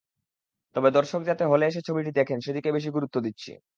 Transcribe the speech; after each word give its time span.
তবে 0.75 0.89
দর্শক 0.91 1.21
যাতে 1.29 1.43
হলে 1.45 1.65
এসে 1.67 1.81
ছবিটি 1.87 2.11
দেখেন, 2.19 2.37
সেদিকে 2.41 2.69
বেশি 2.71 2.89
গুরুত্ব 2.91 3.15
দিচ্ছি। 3.25 3.51